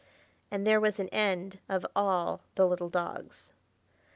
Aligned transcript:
And 0.49 0.65
there 0.65 0.79
was 0.81 0.99
an 0.99 1.09
end 1.09 1.59
of 1.69 1.85
all 1.95 2.41
the 2.55 2.65
little 2.65 2.89
dogs. 2.89 3.53